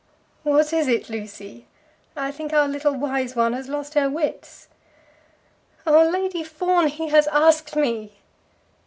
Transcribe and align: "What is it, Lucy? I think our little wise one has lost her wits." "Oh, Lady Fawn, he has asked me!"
"What 0.41 0.73
is 0.73 0.87
it, 0.87 1.11
Lucy? 1.11 1.67
I 2.15 2.31
think 2.31 2.53
our 2.53 2.67
little 2.67 2.95
wise 2.95 3.35
one 3.35 3.53
has 3.53 3.69
lost 3.69 3.93
her 3.93 4.09
wits." 4.09 4.67
"Oh, 5.85 6.09
Lady 6.11 6.43
Fawn, 6.43 6.87
he 6.87 7.09
has 7.09 7.27
asked 7.27 7.75
me!" 7.75 8.13